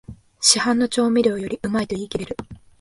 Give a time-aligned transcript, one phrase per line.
[0.39, 2.35] 市販の調味料よりうまいと言いきれる